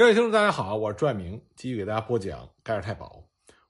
[0.00, 3.22] 各位听众，大家好，我是朱爱明，继续给大家播讲《盖尔太保》。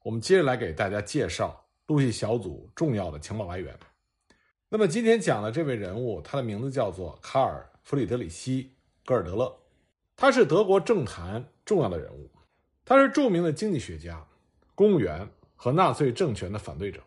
[0.04, 3.76] 我们接着来给大家介绍陆系小组重要的情报来源。
[4.68, 8.62] 那么今天讲的这位人物，他的名字叫做卡尔·弗里德里希·
[9.04, 9.52] 戈尔德勒，
[10.14, 12.30] 他是德国政坛重要的人物，
[12.84, 14.24] 他是著名的经济学家、
[14.76, 17.02] 公务员和纳粹政权的反对者。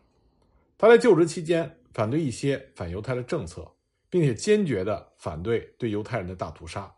[0.76, 3.66] 他在就职期间反对一些反犹太的政策，
[4.10, 6.94] 并且坚决地反对对犹太人的大屠杀。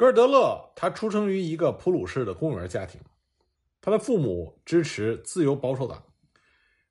[0.00, 2.98] 戈尔德勒他出生于一个普鲁士的公务员家庭，
[3.82, 6.02] 他的父母支持自由保守党，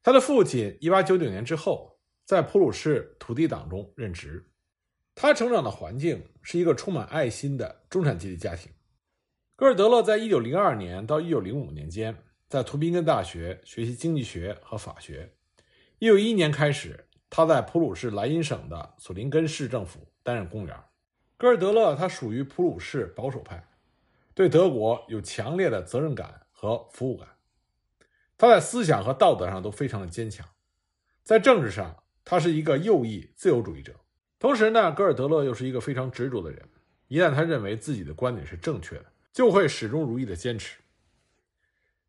[0.04, 4.48] 他的父亲1899年之后在普鲁士土地党中任职。
[5.16, 8.72] 他成长的环境是一个充满爱心的中产阶级家庭。
[9.56, 12.16] 戈尔德勒在1902年到1905年间
[12.48, 15.34] 在图宾根大学学习经济学和法学。
[15.98, 20.80] 1911年开始，他在普鲁士莱茵省的索林根市政府担任公务员。
[21.40, 23.66] 戈尔德勒他属于普鲁士保守派，
[24.34, 27.30] 对德国有强烈的责任感和服务感。
[28.38, 30.46] 他在思想和道德上都非常的坚强，
[31.24, 33.96] 在政治上他是一个右翼自由主义者。
[34.38, 36.62] 同时呢，戈尔德勒又是一个非常执着的人，
[37.08, 40.78] 一旦他认为自己的观点是正确的，就会始终如一的坚持。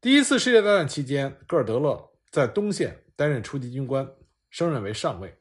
[0.01, 4.11] 第一次世界大战期间，戈尔德勒在东线担任初级军官，
[4.49, 5.39] 升任为上尉。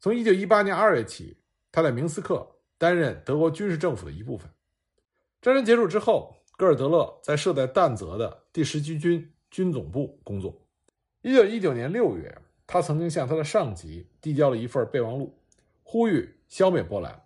[0.00, 1.36] 从1918年2月起，
[1.70, 2.56] 他在明斯克。
[2.80, 4.50] 担任德国军事政府的一部分。
[5.42, 10.62] 战争结束之后，戈尔德勒在设在但泽的第十七军军总部工作。
[11.20, 15.38] 一九一九年六月，他曾经向他的上级递交了一份备忘录，
[15.82, 17.22] 呼吁消灭波兰。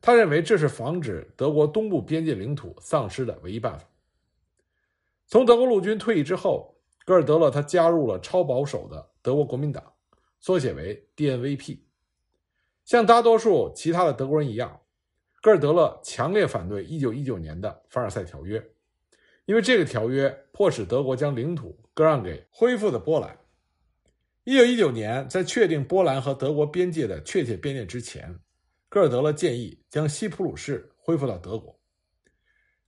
[0.00, 3.84] 他认为这是防止德国东部边界领土丧失的唯一办法。
[5.26, 9.92] 从德国陆军退役之后，戈尔德勒他加入了超保守的德国国民党，
[10.40, 11.80] 缩写为 DNVP。
[12.86, 14.80] 像大多数其他的德国人一样。
[15.44, 18.66] 戈尔德勒强烈反对1919年的凡尔赛条约，
[19.44, 23.38] 因为这个条约迫使德国将领土割让给恢复的波兰。
[24.46, 28.34] 1919年，在确定波兰和德国边界的确切边界之前，
[28.88, 31.78] 戈尔德勒建议将西普鲁士恢复到德国。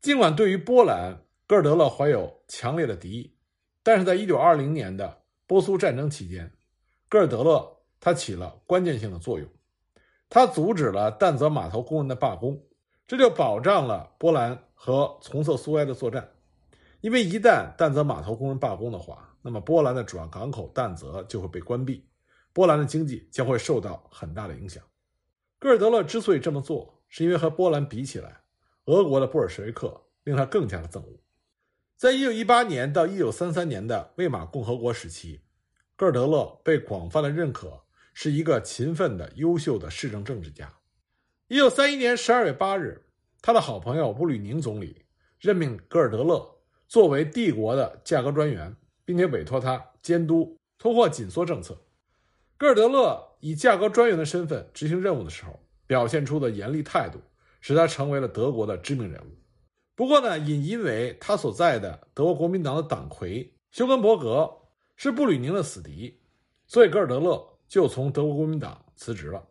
[0.01, 1.15] 尽管对于波兰，
[1.47, 3.37] 戈尔德勒怀有强烈的敌意，
[3.83, 6.51] 但是在1920年的波苏战争期间，
[7.11, 9.47] 戈尔德勒他起了关键性的作用。
[10.29, 12.61] 他阻止了但泽码头工人的罢工，
[13.07, 16.29] 这就保障了波兰和从色苏埃的作战。
[17.01, 22.05] 因为一旦但泽码头工人罢工的话，那么波兰的主要港口但泽就会被关闭，
[22.53, 24.83] 波兰的经济将会受到很大的影响。
[25.59, 28.41] 戈尔德勒之所以这么做，是因为和波兰比起来，
[28.87, 31.21] 俄国的布尔什维克令他更加的憎恶。
[31.97, 35.41] 在1918年到1933年的魏玛共和国时期，
[35.95, 37.81] 戈尔德勒被广泛的认可。
[38.19, 40.73] 是一个勤奋的、优秀的市政政治家。
[41.49, 43.05] 一九三一年十二月八日，
[43.43, 45.05] 他的好朋友布吕宁总理
[45.39, 46.57] 任命戈尔德勒
[46.89, 48.75] 作为帝国的价格专员，
[49.05, 51.77] 并且委托他监督通货紧缩政策。
[52.57, 57.21] 戈尔德勒以价格专员的身份执行任务的时候，表现出的严厉态度，
[57.61, 59.37] 使他成为了德国的知名人物。
[59.95, 64.51] 不过呢，也因为他所在的德国国民党的党魁休根伯格
[64.97, 66.19] 是布吕宁的死敌，
[66.67, 67.53] 所以戈尔德勒。
[67.69, 69.45] 就从德国国民党辞职了。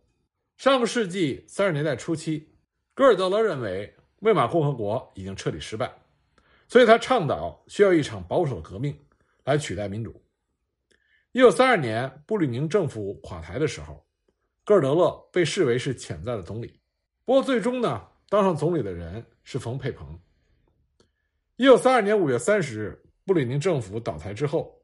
[0.57, 2.49] 上个世纪三十年代初期，
[2.93, 5.93] 戈尔德勒认为魏玛共和国已经彻底失败，
[6.67, 8.97] 所以他倡导需要一场保守革命
[9.43, 10.23] 来取代民主。
[11.33, 14.05] 一九三二年布吕宁政府垮台的时候，
[14.63, 16.79] 戈尔德勒被视为是潜在的总理。
[17.25, 20.17] 不过最终呢，当上总理的人是冯佩鹏。
[21.57, 24.81] 一九三二年五月三十日，布吕宁政府倒台之后，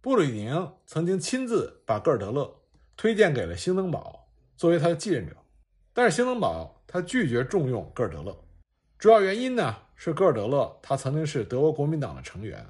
[0.00, 2.52] 布吕宁曾经亲自把戈尔德勒。
[2.96, 5.36] 推荐给了兴登堡作为他的继任者，
[5.92, 8.36] 但是兴登堡他拒绝重用戈尔德勒，
[8.98, 12.64] 主要原因呢是戈尔德勒他曾经是德国国民党的成员，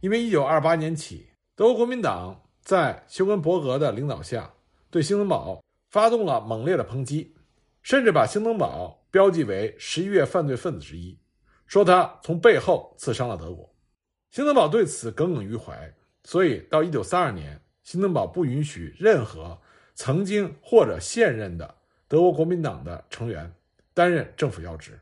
[0.00, 4.52] 因为1928年起，德国国民党在休根伯格的领导下
[4.90, 7.34] 对兴登堡发动了猛烈的抨击，
[7.82, 11.18] 甚至把兴登堡标记为十一月犯罪分子之一，
[11.66, 13.70] 说他从背后刺伤了德国。
[14.30, 15.94] 兴登堡对此耿耿于怀，
[16.24, 19.58] 所以到1932年，兴登堡不允许任何。
[19.96, 21.74] 曾经或者现任的
[22.06, 23.52] 德国国民党的成员
[23.94, 25.00] 担任政府要职。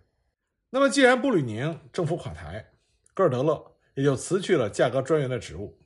[0.70, 2.70] 那么，既然布吕宁政府垮台，
[3.12, 5.76] 戈尔德勒也就辞去了价格专员的职务。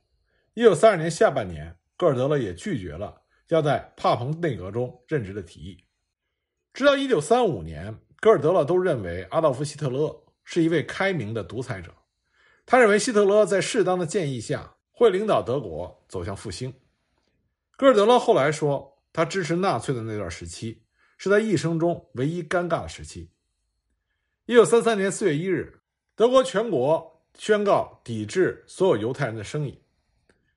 [0.52, 5.84] 一九三二年下半年，戈尔德勒也拒绝了要在帕彭内阁中任职的提议。
[6.74, 11.94] 直到一九三五年，戈尔德勒都认为阿道夫·希特勒是一位开明的独裁者。
[12.66, 16.74] 他认为希特勒在适当的建议下会领导德国走向复兴。
[17.76, 18.97] 戈尔德勒后来说。
[19.12, 20.82] 他支持纳粹的那段时期，
[21.16, 23.30] 是他一生中唯一尴尬的时期。
[24.46, 25.80] 一九三三年四月一日，
[26.14, 29.82] 德国全国宣告抵制所有犹太人的生意。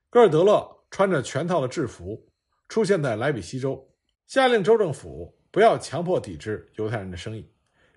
[0.08, 2.28] 戈尔德勒穿着全套的制服
[2.68, 3.90] 出现在莱比锡州，
[4.26, 7.50] 下令州政府不要强迫抵制犹太人的生意，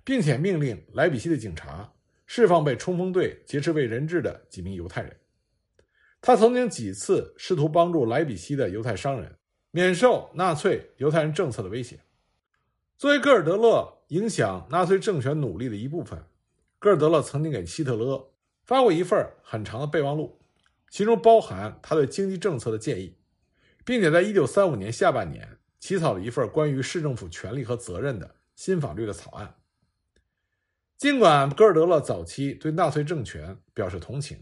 [0.03, 1.93] 并且命令莱比锡的警察
[2.25, 5.15] 释放被冲锋队劫持为人质的几名犹太人。
[6.21, 9.37] 他曾经几次试图帮助莱比锡的犹太商人
[9.75, 11.99] 免受纳粹犹太人政策的威胁。
[12.95, 16.23] 作为戈尔德勒影响纳粹政权努力的一部分，
[16.79, 18.31] 戈尔德勒曾经给希特勒
[18.63, 20.39] 发过一份很长的备忘录，
[20.89, 23.17] 其中包含他对经济政策的建议，
[23.83, 29.55] 并且在1935年下半年起草了一份关于市政府权力和责任的新法律的草案。
[30.97, 34.41] 尽管戈尔德勒早期对纳粹政权表示同情，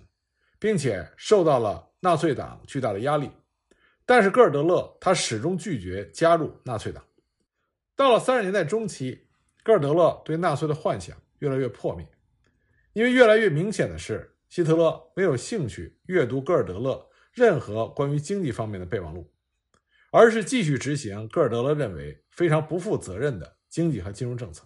[0.59, 3.31] 并且受到了纳粹党巨大的压力，
[4.05, 7.03] 但是戈尔德勒他始终拒绝加入纳粹党。
[7.95, 9.27] 到了三十年代中期，
[9.63, 12.07] 戈尔德勒对纳粹的幻想越来越破灭，
[12.93, 19.31] 因为越来越明显的是，希特勒没有兴趣阅读戈尔德勒任何关于经济方面的备忘录，
[20.11, 24.65] 而是继续执行戈尔德勒认为非常不负责任的经济和金融政策。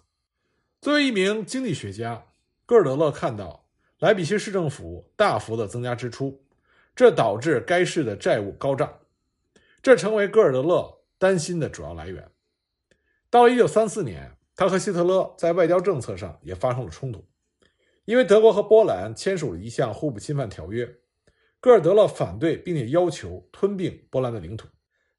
[0.80, 2.26] 作为一名经济学家，
[2.66, 3.68] 戈尔德勒看到
[4.00, 6.44] 莱比锡市政府大幅的增加支出，
[6.94, 8.98] 这导致该市的债务高涨，
[9.88, 12.30] 这成为戈尔德勒担心的主要来源。
[13.30, 17.24] 到了1934年，他和希特勒在外交政策上也发生了冲突，
[18.04, 20.86] 因为德国和波兰签署了一项互不侵犯条约，
[21.58, 24.68] 戈尔德勒反对并且要求吞并波兰的领土。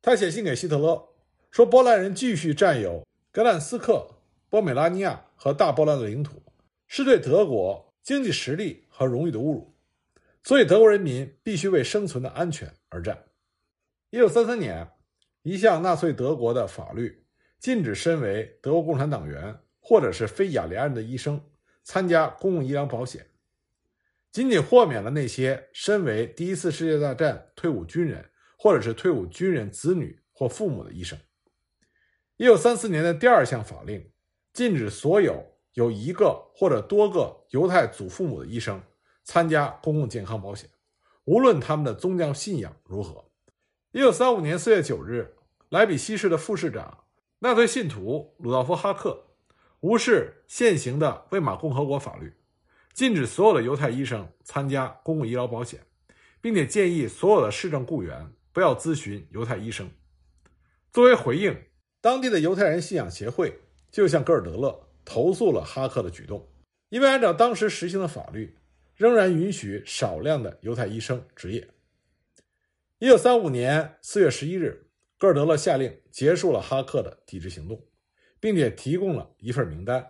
[0.04, 1.04] 他写信给希特勒
[1.50, 4.07] 说：“波兰人继续占有格兰斯克、
[4.51, 6.44] 波美拉尼亚和大波兰的领土，
[6.86, 9.75] 是对德国经济实力和荣誉的侮辱，
[10.44, 13.25] 所以德国人民必须为生存的安全而战。
[14.12, 14.92] ”1933 年，
[15.44, 17.26] 一项纳粹德国的法律。
[17.60, 21.42] 禁止身为德国共产党员或者是非雅利安人的医生
[21.84, 23.28] 参加公共医疗保险，
[24.32, 28.24] 仅仅豁免了那些身为第一次世界大战退伍军人
[28.58, 31.20] 或者是退伍军人子女或父母的医生。
[32.38, 34.10] 一九三四年的第二项法令
[34.54, 38.82] 禁止所有有一个或者多个犹太祖父母的医生
[39.26, 40.70] 参加公共健康保险，
[41.26, 43.29] 无论他们的宗教信仰如何。
[43.92, 45.34] 一九三五年四月九日，
[45.70, 47.06] 莱比锡市的副市长。
[47.40, 49.26] 纳粹信徒鲁道夫·哈克
[49.80, 52.32] 无视现行的魏玛共和国法律，
[52.94, 55.80] 禁止所有的犹太医生参加公共医疗保险，
[56.40, 59.90] 并且建议所有的市政雇员不要咨询犹太医生。
[60.94, 61.58] 作为回应，
[62.00, 63.60] 当地的犹太人信仰协会
[63.90, 66.48] 就向戈尔德勒投诉了哈克的举动，
[66.90, 68.56] 因为按照当时实行的法律，
[68.96, 71.68] 仍然允许少量的犹太医生执业。
[73.01, 74.88] 一九三五年四月十一日。
[75.18, 77.81] 戈尔德勒下令结束了哈克的抵制行动，
[78.42, 80.06] 并且提供了一份名单。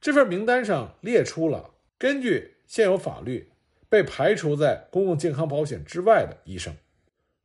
[0.00, 3.52] 这份名单上列出了根据现有法律
[3.90, 6.74] 被排除在公共健康保险之外的医生。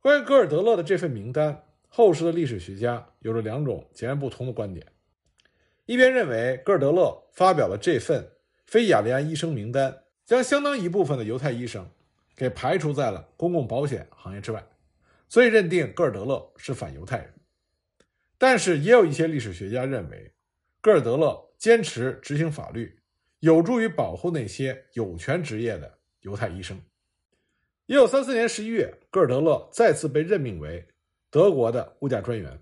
[0.00, 4.86] 关于戈尔德勒的这份名单，后世的历史学家有着两种截然不同的观点：
[5.84, 8.30] 一边认为戈尔德勒发表了这份
[8.64, 11.86] 非雅利安医生名单，将相当一部分的犹太医生
[12.34, 14.64] 给排除在了公共保险行业之外。
[15.28, 17.34] 所以认定戈尔德勒是反犹太人，
[18.38, 20.32] 但是也有一些历史学家认为，
[20.80, 22.96] 戈尔德勒坚持执行法律，
[23.40, 26.80] 有助于保护那些有权执业的犹太医生。
[27.86, 30.86] 一九三四年十一月，戈尔德勒再次被任命为
[31.28, 32.58] 德国的物价专员，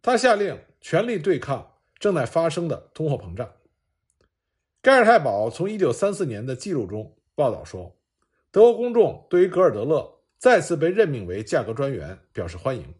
[0.00, 3.52] 他下令全力对抗正在发生的通货膨胀。
[4.80, 7.98] 盖尔泰堡从一九三四年的记录中报道说，
[8.52, 10.19] 德国公众对于戈尔德勒。
[10.40, 12.94] 再次被任命为价格专员，表示欢迎，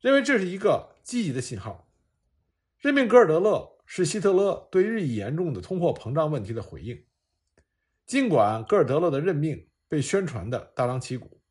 [0.00, 1.86] 认为这是一个积极的信号。
[2.78, 7.04] 任命戈尔德勒是希特勒对日益严重的通货膨胀问题的回应。
[8.06, 11.42] 尽管戈尔德勒的任命被宣传的大张旗鼓，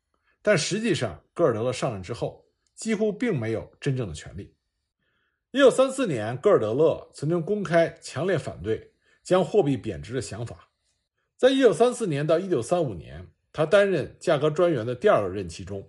[0.42, 4.56] 但实际上戈尔德勒上任之后几乎并没有真正的权利。
[5.52, 8.92] 一九三四年，戈尔德勒曾经公开强烈反对
[9.22, 10.72] 将货币贬值的想法。
[11.36, 13.30] 在一九三四年到一九三五年。
[13.58, 15.84] 他担任价格专员的第二个任期中，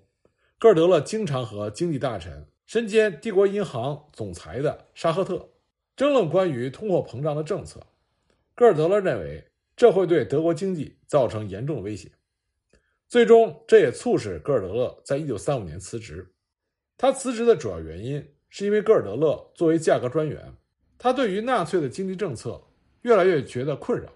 [0.58, 5.48] 戈尔德勒经常和经济大臣、身兼帝国银行总裁的沙赫特
[5.96, 7.80] 争论关于通货膨胀的政策。
[8.56, 9.46] 戈尔德勒认为
[9.76, 12.10] 这会对德国经济造成严重威胁。
[13.08, 16.28] 最终，这也促使戈尔德勒在1935年辞职。
[16.98, 20.56] 他辞职的主要原因是因为戈尔德勒作为价格专员，
[20.98, 22.60] 他对于纳粹的经济政策
[23.04, 24.12] 越来越觉得困扰，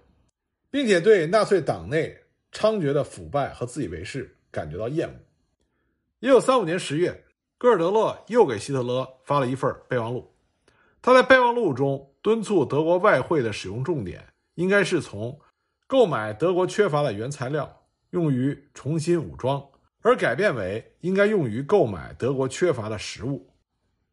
[0.72, 2.18] 并且对纳粹党内。
[2.54, 5.14] 猖獗的腐败和自以为是感觉到厌恶。
[6.20, 7.24] 一九三五年十月，
[7.58, 10.32] 戈尔德勒又给希特勒发了一份备忘录。
[11.02, 15.38] 他在备忘录中敦促德国外汇的使用重点应该是从
[15.86, 19.62] 购买德国缺乏的原材料，用于重新武装，
[20.00, 23.52] 而改变为应该用于购买德国缺乏的食物。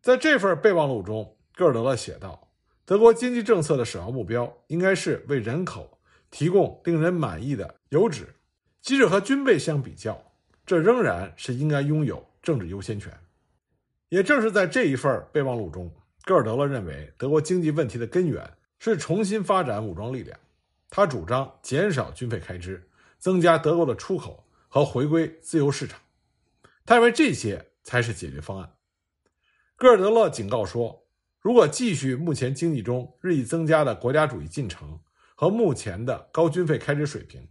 [0.02, 2.50] 在这份备忘录中，戈尔德勒写道
[2.84, 6.00] ：“德国经济政策的首要目标应该是为人口
[6.32, 8.34] 提供令人满意的油脂，
[8.82, 10.20] 即使和军备相比较，
[10.66, 13.14] 这仍然是应该拥有政治优先权。”
[14.10, 15.94] 也正是在这一份备忘录中，
[16.26, 20.38] 戈尔德勒认为德国经济问题的根源是重新发展武装力量。
[20.90, 25.98] 他主张减少军费开支，增加德国的出口和回归自由市场。
[26.86, 28.74] 他认为这些才是解决方案。
[29.78, 31.08] 戈尔德勒警告说，
[31.40, 35.00] 如果继续目前经济中日益增加的国家主义进程
[35.42, 37.42] 和目前的高军费开支水平，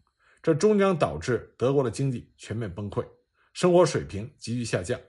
[0.41, 3.05] 这终将导致德国的经济全面崩溃，
[3.53, 5.01] 生活水平急剧下降。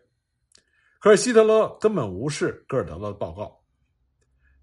[0.99, 3.61] 可是希特勒根本无视戈尔德勒的报告。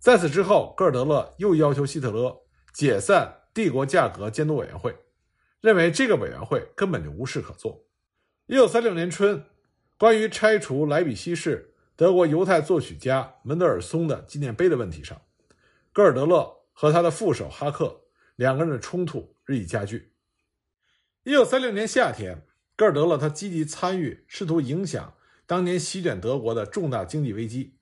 [0.01, 2.37] 在此之后，戈尔德勒又要求希特勒
[2.75, 4.97] 解散帝国价格监督委员会，
[5.61, 7.87] 认为这个委员会根本就无事可做。
[8.47, 9.45] 一九三六年春，
[9.97, 15.23] 关于拆除莱比锡市德国犹太作曲家门德尔松的纪念碑的问题上，
[15.93, 18.01] 戈尔德勒和他的副手哈克
[18.39, 20.13] 两个人的冲突日益加剧。
[21.25, 25.15] 一九三六年夏天，戈尔德勒他积极参与，试图影响。
[25.45, 27.79] 当年席卷德国的重大经济危机，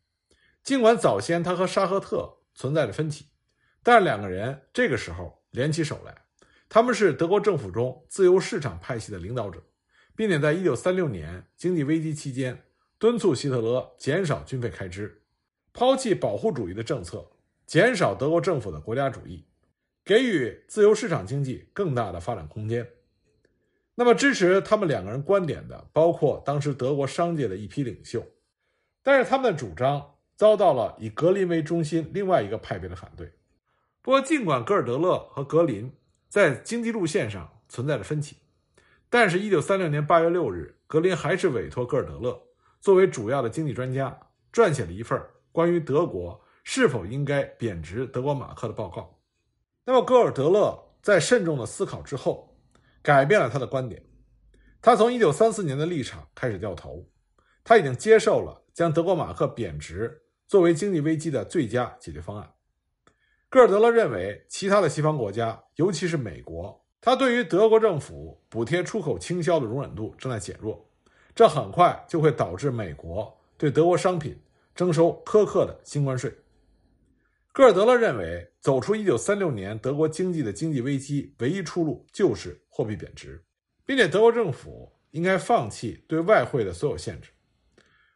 [0.63, 3.27] 尽管早先他和沙赫特存在着分歧，
[3.83, 6.23] 但两个人这个时候联起手来。
[6.71, 9.63] 他们是德国政府中自由市场派系的领导者，
[10.17, 12.65] 并且在1936年经济危机期间
[12.99, 15.23] 敦促希特勒减少军费开支，
[15.75, 17.31] 抛弃保护主义的政策，
[17.67, 19.47] 减少德国政府的国家主义，
[20.07, 22.89] 给予自由市场经济更大的发展空间。
[23.97, 28.25] 那么，支持他们两个人观点的，包括当时德国商界的一批领袖，
[29.03, 33.33] 但是他们的主张遭到了以格林为中心另外一个派别的反对。
[34.01, 35.93] 不过，尽管戈尔德勒和格林
[36.29, 38.37] 在经济路线上存在着分歧，
[39.11, 42.41] 但是1936年8月6日，格林还是委托戈尔德勒
[42.81, 44.17] 作为主要的经济专家，
[44.53, 45.21] 撰写了一份
[45.51, 49.16] 关于德国是否应该贬值德国马克的报告。
[49.87, 52.53] 那么，戈尔德勒在慎重的思考之后。
[53.03, 54.03] 改变了他的观点，
[54.83, 57.09] 他从1934年的立场开始掉头，
[57.63, 62.51] 他已经接受了将德国马克贬值作为经济危机的最佳解决方案。
[63.49, 70.85] 戈尔德勒认为，其他的西方国家，尤其是美国，他对于德国政府补贴出口倾销的容忍度正在减弱，
[71.33, 74.37] 这很快就会导致美国对德国商品
[74.75, 76.37] 征收苛刻的新关税。
[77.57, 83.43] 戈尔德勒认为，走出1936年德国经济的经济危机，唯一出路就是货币贬值，
[83.87, 87.31] 并且德国政府应该放弃对外汇的所有限制。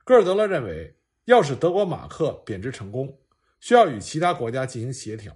[0.05, 0.95] 戈尔德勒认为，
[1.25, 3.19] 要使德国马克贬值成功，
[3.61, 5.35] 需要与其他国家进行协调，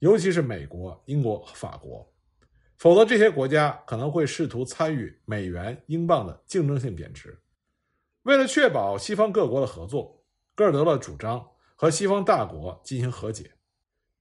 [0.00, 2.12] 尤其是美国、英国和法国，
[2.78, 7.38] 否则这些国家可能会试图参与美元、英镑的竞争性贬值。
[8.24, 10.20] 为了确保西方各国的合作，
[10.56, 11.48] 戈尔德勒主张。
[11.78, 13.52] 和西方大国进行和解，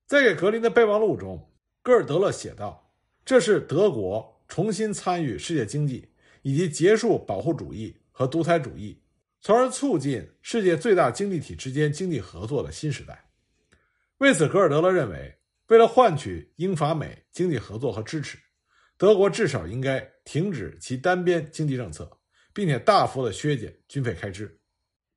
[0.06, 1.50] 在给格林的备忘录中，
[1.82, 2.92] 戈尔德勒写道
[3.24, 9.02] ：“这是德国重新参与世界经济，以及结束保护主义和独裁主义，
[9.40, 13.26] 从而促进世界最大经济体之间经济合作的新时代。”
[14.20, 15.34] 为此，格尔德勒认为，
[15.68, 18.38] 为了换取英法美经济合作和支持，
[18.98, 22.20] 德国至少应该停止其单边经济政策，
[22.54, 24.60] 并且大幅的削减军费开支。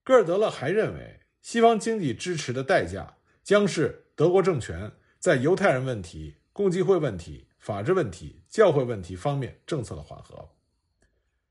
[0.04, 1.21] 戈尔德勒还认为。
[1.50, 10.50] 西方经济支持的代价将是德国政权在犹太人问题、共济会问题、法治问题、教会问题方面政策的缓和。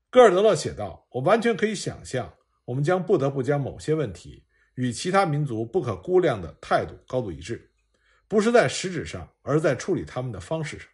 [0.08, 2.32] 戈尔德勒写道：“我完全可以想象，
[2.66, 4.44] 我们将不得不将某些问题
[4.76, 7.68] 与其他民族不可估量的态度高度一致，
[8.28, 10.86] 不是在实质上，而在处理他们的方式上。”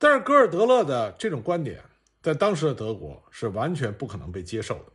[0.00, 1.84] 但是，戈尔德勒的这种观点
[2.22, 4.92] 在当时的德国是完全不可能被接受的。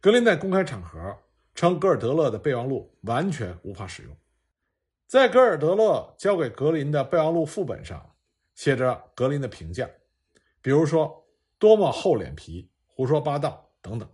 [0.00, 1.16] 格林在公开场合。
[1.60, 4.16] 称戈尔德勒的备忘录完全无法使用。
[5.06, 8.14] 在戈尔德勒交给格林的备忘录副本上，
[8.54, 9.86] 写着格林的评价，
[10.62, 14.08] 比如说多么厚脸皮、胡说八道等等。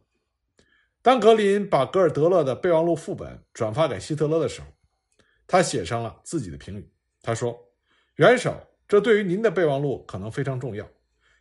[1.01, 4.67] 当格林把戈尔德勒的备忘录副本转发给希特勒的时候，
[5.47, 6.93] 他写上了自己的评语。
[7.23, 7.57] 他说
[8.19, 10.85] ：“元首，这对于您的备忘录可能非常重要，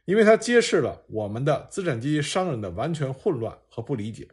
[0.04, 4.28] 因为它揭示了我们的资产阶级商人的完全混乱和不理解。”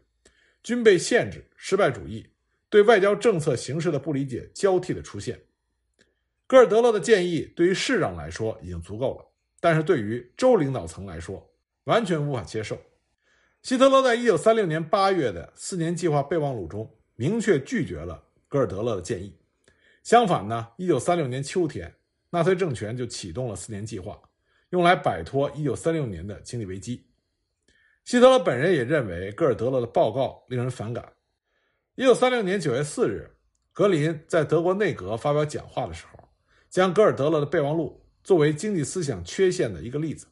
[0.62, 2.26] 军备限制、失败主义、
[2.68, 5.40] 对外交政策形势的不理解交替的出现。
[6.46, 9.24] 戈尔德勒的建议对于市长来说已经足够了，
[9.58, 11.50] 但是对于州领导层来说
[11.84, 12.78] 完全无法接受。
[13.62, 19.34] 希特勒在一九三六年八月的四年计划备忘录中明确拒绝了戈尔德勒的建议。
[20.02, 21.94] 相反呢，一九三六年秋天，
[22.30, 24.20] 纳粹政权就启动了四年计划，
[24.70, 27.06] 用来摆脱1936年的经济危机。
[28.04, 31.12] 希特勒本人也认为戈尔德勒的报告令人反感。
[31.96, 33.36] 1936年9月4日，
[33.72, 36.28] 格林在德国内阁发表讲话的时候，
[36.68, 40.26] 将戈尔德勒的备忘录作为经济思想缺陷的一个例子，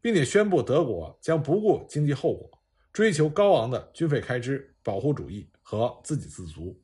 [0.00, 2.50] 并且宣布德国将不顾经济后果，
[2.92, 6.80] 追求高昂的军费开支、保护主义和自给自足。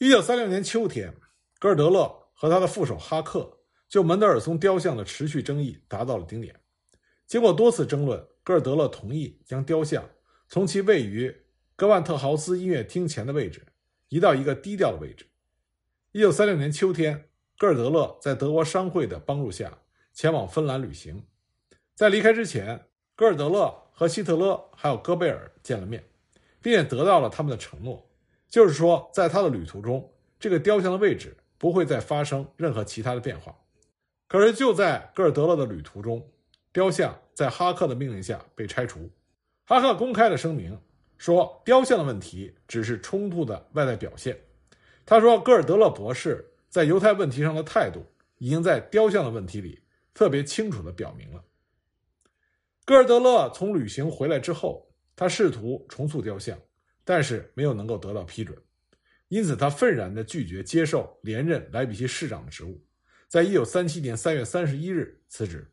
[0.00, 1.14] 1936年秋天，
[1.60, 6.58] 戈尔德勒和他的副手哈克就门德尔松雕像的持续争议达到了顶点。
[7.26, 10.04] 经过多次争论，戈尔德勒同意将雕像
[10.48, 11.34] 从其位于
[11.74, 13.66] 格万特豪斯音乐厅前的位置
[14.10, 15.26] 移到一个低调的位置。
[16.12, 19.78] 一九三六年秋天，戈尔德勒在德国商会的帮助下
[20.12, 21.24] 前往芬兰旅行。
[21.94, 22.86] 在离开之前，
[23.16, 26.04] 戈尔德勒和希特勒还有戈贝尔见了面，
[26.60, 28.08] 并且得到了他们的承诺，
[28.48, 33.56] 就是说，在他的旅途中，这个雕像的位置不会再发生任何其他的变化。
[34.28, 36.30] 可是就在戈尔德勒的旅途中，
[36.72, 39.10] 雕像在哈克的命令下被拆除。
[39.64, 40.78] 哈克公开的声明，
[41.18, 44.38] 说雕像的问题只是冲突的外在表现。
[45.06, 48.04] 他说，戈尔德勒博士在犹太问题上的态度，
[48.38, 49.80] 已经在雕像的问题里
[50.14, 51.44] 特别清楚地表明了。
[52.86, 54.86] 戈尔德勒从旅行回来之后，
[55.16, 56.58] 他试图重塑雕像，
[57.04, 58.56] 但是没有能够得到批准，
[59.28, 62.82] 因此他愤然地拒绝接受连任莱比锡市长的职务，
[63.28, 65.70] 在一九三七年三月三十一日辞职。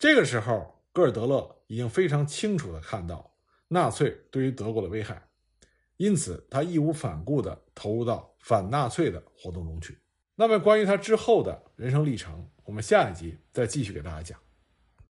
[0.00, 3.30] 这个时候，戈尔德勒已经非常清楚地看到
[3.68, 5.22] 纳粹对于德国的危害，
[5.98, 9.98] 因此他义无反顾地投入到反纳粹的活动中去。
[10.34, 14.40] 那么，关于他之后的人生历程，我们下一集再继续给大家讲。